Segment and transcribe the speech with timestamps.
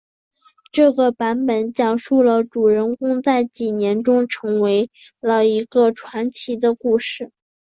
[0.71, 4.89] 这个版本讲述了主人公在几年中成为
[5.19, 7.29] 了一个传奇的故事。